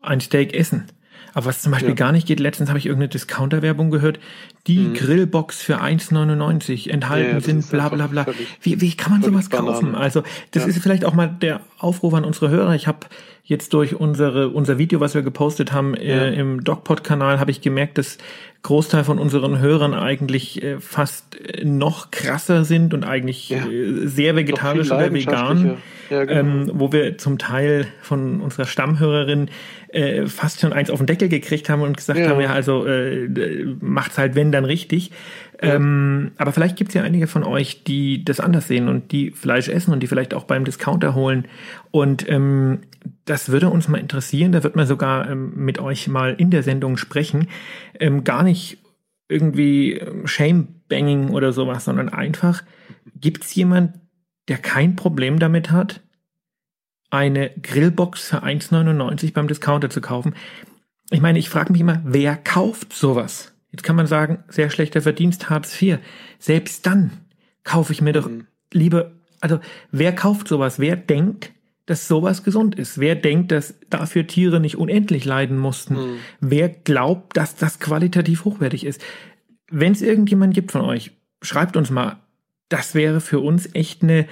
[0.00, 0.86] ein Steak essen.
[1.34, 1.94] Aber was zum Beispiel ja.
[1.94, 4.18] gar nicht geht, letztens habe ich irgendeine Discounter-Werbung gehört,
[4.66, 4.94] die mhm.
[4.94, 8.26] Grillbox für 1,99 enthalten ja, sind, bla bla bla.
[8.62, 9.94] Wie, wie kann man sowas kaufen?
[9.94, 10.68] Also das ja.
[10.68, 12.74] ist vielleicht auch mal der Aufruf an unsere Hörer.
[12.74, 13.06] Ich habe
[13.44, 17.96] jetzt durch unsere unser Video, was wir gepostet haben äh, im DocPod-Kanal, habe ich gemerkt,
[17.96, 18.18] dass
[18.62, 24.90] Großteil von unseren Hörern eigentlich äh, fast noch krasser sind und eigentlich äh, sehr vegetarisch
[24.90, 25.78] oder vegan,
[26.10, 26.40] ja, genau.
[26.40, 29.50] ähm, wo wir zum Teil von unserer Stammhörerin
[29.88, 32.28] äh, fast schon eins auf den Deckel gekriegt haben und gesagt ja.
[32.28, 33.28] haben, ja, also äh,
[33.80, 35.10] macht's halt wenn dann richtig.
[35.60, 39.68] Ähm, aber vielleicht gibt's ja einige von euch, die das anders sehen und die Fleisch
[39.68, 41.48] essen und die vielleicht auch beim Discounter holen.
[41.90, 42.80] Und ähm,
[43.24, 44.52] das würde uns mal interessieren.
[44.52, 47.48] Da wird man sogar ähm, mit euch mal in der Sendung sprechen.
[47.98, 48.78] Ähm, gar nicht
[49.28, 52.62] irgendwie Shame-Banging oder sowas, sondern einfach,
[53.20, 53.94] gibt's jemand,
[54.48, 56.00] der kein Problem damit hat,
[57.10, 60.34] eine Grillbox für 1,99 beim Discounter zu kaufen?
[61.10, 63.52] Ich meine, ich frage mich immer, wer kauft sowas?
[63.70, 65.98] Jetzt kann man sagen, sehr schlechter Verdienst, Hartz IV.
[66.38, 67.12] Selbst dann
[67.64, 68.46] kaufe ich mir doch mhm.
[68.72, 70.78] lieber, also wer kauft sowas?
[70.78, 71.52] Wer denkt,
[71.86, 72.98] dass sowas gesund ist?
[72.98, 75.94] Wer denkt, dass dafür Tiere nicht unendlich leiden mussten?
[75.94, 76.16] Mhm.
[76.40, 79.02] Wer glaubt, dass das qualitativ hochwertig ist?
[79.70, 82.20] Wenn es irgendjemand gibt von euch, schreibt uns mal.
[82.68, 84.26] Das wäre für uns echt eine,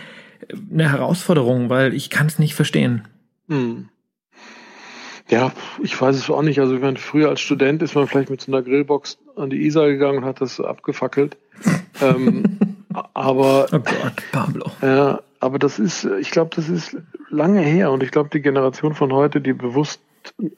[0.70, 3.07] eine Herausforderung, weil ich kann es nicht verstehen.
[3.46, 3.88] Mhm.
[5.29, 6.61] Ja, ich weiß es auch nicht.
[6.61, 9.66] Also, ich meine, früher als Student ist man vielleicht mit so einer Grillbox an die
[9.66, 11.37] Isar gegangen und hat das abgefackelt.
[12.01, 12.59] ähm,
[13.14, 13.66] aber.
[13.72, 14.70] Oh Gott, Pablo.
[14.83, 16.96] Ja, aber das ist, ich glaube, das ist
[17.29, 20.01] lange her und ich glaube, die Generation von heute, die bewusst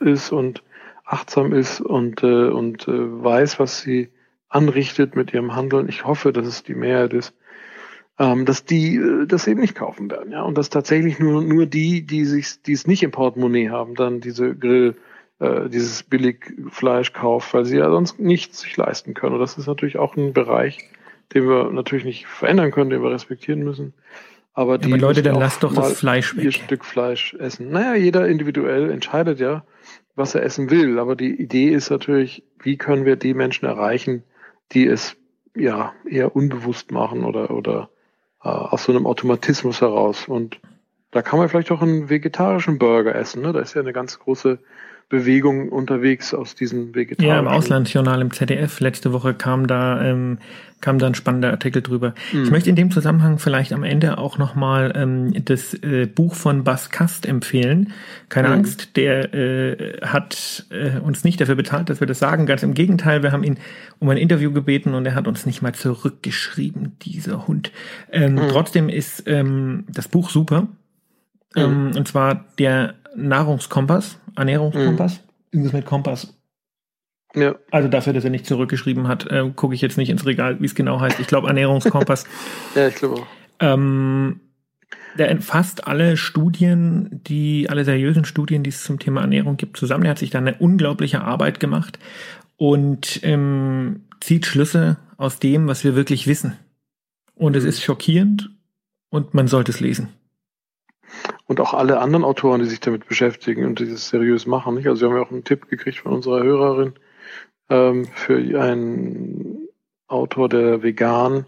[0.01, 0.63] ist und
[1.05, 4.11] achtsam ist und, äh, und äh, weiß, was sie
[4.51, 5.89] anrichtet mit ihrem Handeln.
[5.89, 7.35] Ich hoffe, dass es die Mehrheit ist,
[8.19, 11.67] ähm, dass die äh, das eben nicht kaufen werden, ja, und dass tatsächlich nur nur
[11.67, 14.97] die, die sich, die es nicht im Portemonnaie haben, dann diese Grill,
[15.39, 19.35] äh, dieses Billigfleisch kauft, weil sie ja sonst nichts sich leisten können.
[19.35, 20.79] Und das ist natürlich auch ein Bereich,
[21.33, 23.95] den wir natürlich nicht verändern können, den wir respektieren müssen.
[24.53, 26.45] Aber die Aber Leute, dann lasst doch das Fleisch weg.
[26.45, 27.71] Ihr Stück Fleisch essen.
[27.71, 29.65] Naja, jeder individuell entscheidet ja,
[30.17, 30.99] was er essen will.
[30.99, 34.25] Aber die Idee ist natürlich, wie können wir die Menschen erreichen,
[34.73, 35.17] die es
[35.55, 37.89] ja eher unbewusst machen oder oder
[38.43, 40.29] äh, aus so einem Automatismus heraus.
[40.29, 40.61] Und
[41.11, 43.43] da kann man vielleicht auch einen vegetarischen Burger essen.
[43.43, 43.53] Ne?
[43.53, 44.59] Da ist ja eine ganz große
[45.09, 47.35] Bewegung unterwegs aus diesem vegetarischen.
[47.35, 48.79] Ja, im Auslandsjournal im ZDF.
[48.81, 50.37] Letzte Woche kam da, ähm,
[50.83, 52.15] kam da ein spannender Artikel drüber.
[52.31, 52.45] Mhm.
[52.45, 56.63] Ich möchte in dem Zusammenhang vielleicht am Ende auch nochmal ähm, das äh, Buch von
[56.63, 57.95] Bas Kast empfehlen.
[58.29, 58.55] Keine mhm.
[58.55, 62.45] Angst, der äh, hat äh, uns nicht dafür bezahlt, dass wir das sagen.
[62.45, 63.57] Ganz im Gegenteil, wir haben ihn
[64.01, 67.73] um ein Interview gebeten und er hat uns nicht mal zurückgeschrieben, dieser Hund.
[68.13, 68.49] Ähm, mhm.
[68.51, 70.69] Trotzdem ist ähm, das Buch super.
[71.57, 75.59] Ähm, und zwar der Nahrungskompass, Ernährungskompass, mhm.
[75.59, 76.35] irgendwas mit Kompass.
[77.35, 77.57] Ja.
[77.71, 80.67] Also dafür, dass er nicht zurückgeschrieben hat, äh, gucke ich jetzt nicht ins Regal, wie
[80.67, 81.21] es genau heißt.
[81.21, 82.25] Ich glaube Ernährungskompass.
[82.75, 83.27] ja, ich glaube auch.
[83.61, 84.41] Ähm,
[85.19, 90.05] der entfasst alle Studien, die, alle seriösen Studien, die es zum Thema Ernährung gibt, zusammen.
[90.05, 91.99] Er hat sich da eine unglaubliche Arbeit gemacht
[92.57, 96.57] und ähm, zieht Schlüsse aus dem, was wir wirklich wissen.
[97.35, 97.69] Und es mhm.
[97.69, 98.51] ist schockierend
[99.11, 100.09] und man sollte es lesen
[101.49, 104.77] und auch alle anderen Autoren, die sich damit beschäftigen und dieses seriös machen.
[104.77, 104.87] Nicht?
[104.87, 106.93] Also wir haben ja auch einen Tipp gekriegt von unserer Hörerin
[107.71, 109.69] ähm, für einen
[110.07, 111.47] Autor, der vegan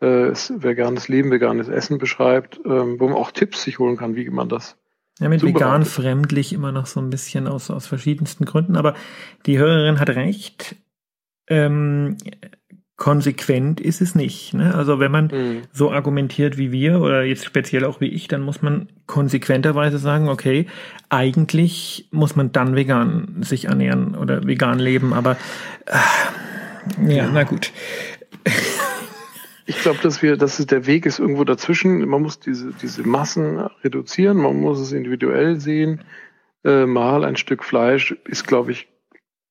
[0.00, 4.28] äh, veganes Leben, veganes Essen beschreibt, ähm, wo man auch Tipps sich holen kann, wie
[4.30, 4.76] man das
[5.18, 8.94] ja, mit vegan fremdlich immer noch so ein bisschen aus, aus verschiedensten Gründen, aber
[9.46, 10.76] die Hörerin hat recht.
[11.48, 12.16] Ähm,
[12.96, 14.54] konsequent ist es nicht.
[14.54, 14.74] Ne?
[14.74, 15.62] Also wenn man mhm.
[15.72, 20.28] so argumentiert wie wir oder jetzt speziell auch wie ich, dann muss man konsequenterweise sagen,
[20.28, 20.66] okay,
[21.10, 25.36] eigentlich muss man dann vegan sich ernähren oder vegan leben, aber
[25.86, 25.96] äh,
[27.06, 27.72] ja, ja, na gut.
[29.66, 32.08] Ich glaube, dass wir, dass es der Weg ist irgendwo dazwischen.
[32.08, 36.02] Man muss diese, diese Massen reduzieren, man muss es individuell sehen.
[36.64, 38.88] Äh, mal ein Stück Fleisch ist, glaube ich,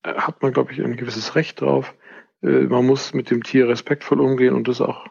[0.03, 1.93] hat man, glaube ich, ein gewisses Recht drauf.
[2.41, 5.05] Äh, man muss mit dem Tier respektvoll umgehen und das auch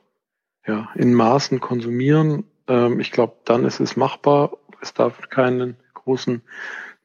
[0.66, 2.44] ja, in Maßen konsumieren.
[2.68, 4.56] Ähm, ich glaube, dann ist es machbar.
[4.80, 6.42] Es darf keinen großen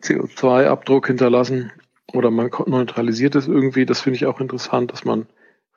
[0.01, 1.71] CO2-Abdruck hinterlassen
[2.13, 3.86] oder man neutralisiert es irgendwie.
[3.86, 5.27] Das finde ich auch interessant, dass man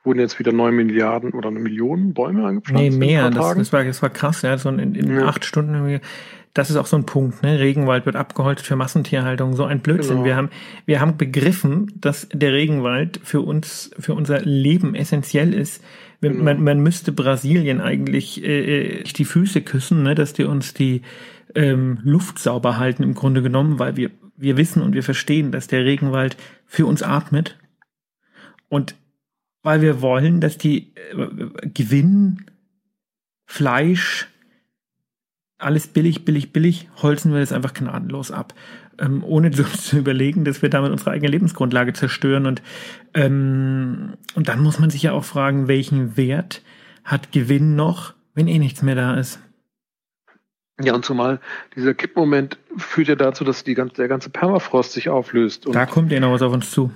[0.04, 2.82] wurden jetzt wieder neun Milliarden oder eine Million Bäume angepflanzt.
[2.82, 3.30] Nee, mehr.
[3.30, 4.42] Das, das, war, das war krass.
[4.42, 5.26] Ja, so in, in ja.
[5.26, 6.00] acht Stunden
[6.54, 7.58] das ist auch so ein Punkt, ne?
[7.58, 10.16] Regenwald wird abgeholzt für Massentierhaltung, so ein Blödsinn.
[10.16, 10.24] Genau.
[10.26, 10.50] Wir haben,
[10.84, 15.82] wir haben begriffen, dass der Regenwald für uns, für unser Leben essentiell ist.
[16.20, 16.44] Genau.
[16.44, 20.14] Man, man müsste Brasilien eigentlich äh, äh, die Füße küssen, ne?
[20.14, 21.02] dass die uns die
[21.54, 25.68] ähm, Luft sauber halten im Grunde genommen, weil wir, wir wissen und wir verstehen, dass
[25.68, 26.36] der Regenwald
[26.66, 27.58] für uns atmet.
[28.68, 28.94] Und
[29.62, 32.46] weil wir wollen, dass die äh, Gewinn,
[33.46, 34.28] Fleisch,
[35.62, 38.54] alles billig, billig, billig, holzen wir das einfach gnadenlos ab.
[38.98, 42.46] Ähm, ohne zu überlegen, dass wir damit unsere eigene Lebensgrundlage zerstören.
[42.46, 42.62] Und,
[43.14, 46.62] ähm, und dann muss man sich ja auch fragen, welchen Wert
[47.04, 49.40] hat Gewinn noch, wenn eh nichts mehr da ist.
[50.80, 51.40] Ja, und zumal
[51.76, 55.66] dieser Kippmoment führt ja dazu, dass die ganze, der ganze Permafrost sich auflöst.
[55.70, 56.90] da kommt ja noch was auf uns zu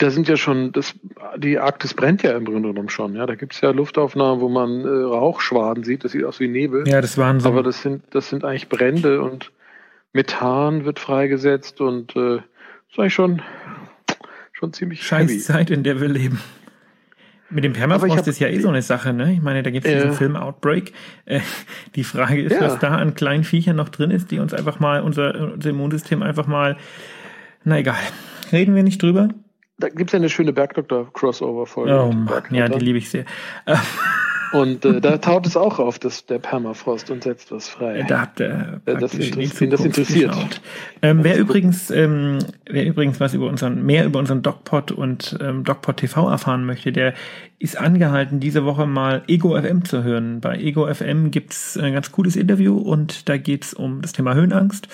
[0.00, 0.94] da sind ja schon, das,
[1.36, 3.14] die Arktis brennt ja im Grunde genommen schon.
[3.14, 6.04] Ja, da gibt's ja Luftaufnahmen, wo man äh, Rauchschwaden sieht.
[6.04, 6.88] Das sieht aus wie Nebel.
[6.88, 7.48] Ja, das waren so.
[7.48, 9.52] Aber das sind, das sind eigentlich Brände und
[10.14, 12.44] Methan wird freigesetzt und äh, das
[12.92, 13.42] ist eigentlich schon,
[14.52, 16.40] schon ziemlich Scheiß Zeit, in der wir leben.
[17.50, 19.32] Mit dem Permafrost ist ja eh so eine Sache, ne?
[19.32, 20.94] Ich meine, da gibt es äh, diesen Film Outbreak.
[21.26, 21.40] Äh,
[21.94, 22.62] die Frage ist, ja.
[22.62, 26.22] was da an kleinen Viechern noch drin ist, die uns einfach mal, unser, unser Immunsystem
[26.22, 26.78] einfach mal,
[27.64, 27.98] na egal.
[28.50, 29.28] Reden wir nicht drüber
[29.80, 32.00] da gibt es ja eine schöne Bergdoktor-Crossover-Folge.
[32.00, 33.24] Oh Mann, ja, die liebe ich sehr.
[34.52, 38.04] Und äh, da taut es auch auf, dass der Permafrost und setzt was frei.
[38.08, 40.60] Da habt ihr äh, das, interessiert, das interessiert.
[41.02, 42.38] Ähm, wer übrigens, ähm,
[42.68, 46.90] wer übrigens was über unseren, mehr über unseren DocPod und ähm, DocPod TV erfahren möchte,
[46.90, 47.14] der
[47.58, 50.40] ist angehalten, diese Woche mal Ego FM zu hören.
[50.40, 54.88] Bei Ego FM gibt's ein ganz cooles Interview und da geht's um das Thema Höhenangst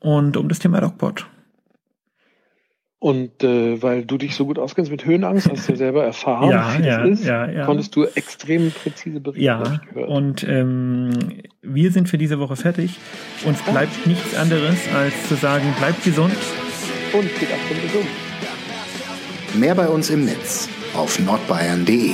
[0.00, 1.26] und um das Thema DocPod.
[3.02, 6.50] Und äh, weil du dich so gut auskennst mit Höhenangst, hast du ja selber erfahren,
[6.50, 7.66] ja, wie ja, das ist, ja, ja.
[7.66, 9.42] konntest du extrem präzise berichten.
[9.42, 11.10] Ja, und ähm,
[11.62, 13.00] wir sind für diese Woche fertig.
[13.44, 16.32] Uns bleibt nichts anderes, als zu sagen, bleibt gesund.
[17.12, 18.06] Und geht ab zum Gesund.
[19.58, 22.12] Mehr bei uns im Netz auf nordbayern.de.